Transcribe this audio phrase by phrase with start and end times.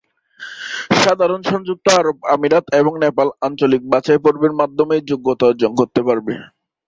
[1.01, 6.33] সাধারণত সংযুক্ত আরব আমিরাত এবং নেপাল আঞ্চলিক বাছাইপর্বের মাধ্যমেই যোগ্যতা অর্জন করতে পারবে।